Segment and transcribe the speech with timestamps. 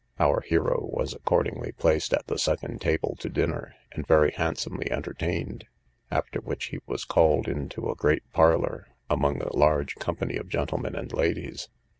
[0.19, 5.67] Our hero was accordingly placed at the second table to dinner, and very handsomely entertained;
[6.09, 10.95] after which he was called into a great parlour, among a large company of gentlemen
[10.95, 11.69] and ladies.